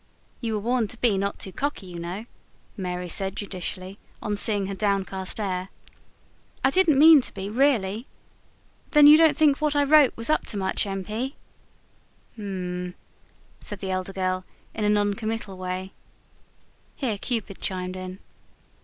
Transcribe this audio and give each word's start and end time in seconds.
"You 0.39 0.53
were 0.55 0.59
warned 0.61 0.97
not 1.03 1.37
to 1.37 1.45
be 1.47 1.51
too 1.51 1.55
cocky, 1.55 1.85
you 1.85 1.99
know," 1.99 2.25
Mary 2.75 3.07
said 3.07 3.35
judicially, 3.35 3.99
on 4.19 4.35
seeing 4.35 4.65
her 4.65 4.73
downcast 4.73 5.39
air. 5.39 5.69
"I 6.63 6.71
didn't 6.71 6.97
mean 6.97 7.21
to 7.21 7.31
be, 7.31 7.49
really. 7.51 8.07
Then 8.89 9.05
you 9.05 9.15
don't 9.15 9.37
think 9.37 9.61
what 9.61 9.75
I 9.75 9.83
wrote 9.83 10.17
was 10.17 10.27
up 10.31 10.47
to 10.47 10.57
much, 10.57 10.87
M. 10.87 11.03
P.?" 11.03 11.35
"Mm," 12.35 12.95
said 13.59 13.79
the 13.79 13.91
elder 13.91 14.11
girl, 14.13 14.43
in 14.73 14.85
a 14.85 14.89
non 14.89 15.13
committal 15.13 15.55
way. 15.55 15.93
Here 16.95 17.19
Cupid 17.19 17.61
chimed 17.61 17.95
in. 17.95 18.17